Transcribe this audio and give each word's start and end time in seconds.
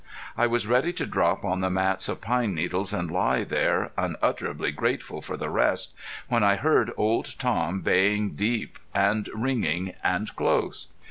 I 0.35 0.47
was 0.47 0.65
ready 0.65 0.93
to 0.93 1.05
drop 1.05 1.45
on 1.45 1.61
the 1.61 1.69
mats 1.69 2.09
of 2.09 2.21
pine 2.21 2.55
needles 2.55 2.91
and 2.91 3.11
lie 3.11 3.43
there, 3.43 3.91
unutterably 3.99 4.71
grateful 4.71 5.21
for 5.21 5.37
rest, 5.47 5.93
when 6.27 6.43
I 6.43 6.55
heard 6.55 6.91
Old 6.97 7.37
Tom 7.37 7.81
baying, 7.81 8.31
deep 8.31 8.79
and 8.95 9.29
ringing 9.35 9.93
and 10.03 10.35
close. 10.35 10.87